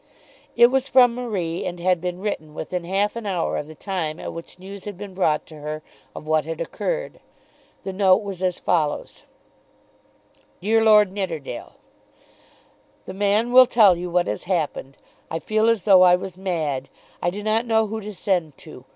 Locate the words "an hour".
3.15-3.55